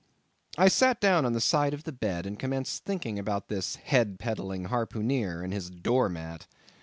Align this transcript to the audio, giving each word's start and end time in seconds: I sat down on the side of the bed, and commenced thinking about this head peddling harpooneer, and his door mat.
I 0.57 0.67
sat 0.67 0.99
down 0.99 1.27
on 1.27 1.33
the 1.33 1.39
side 1.39 1.75
of 1.75 1.83
the 1.83 1.91
bed, 1.91 2.25
and 2.25 2.39
commenced 2.39 2.83
thinking 2.85 3.19
about 3.19 3.49
this 3.49 3.75
head 3.75 4.17
peddling 4.17 4.63
harpooneer, 4.69 5.43
and 5.43 5.53
his 5.53 5.69
door 5.69 6.09
mat. 6.09 6.47